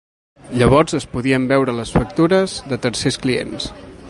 [0.61, 3.71] Llavors es podien veure les factures de tercers clients.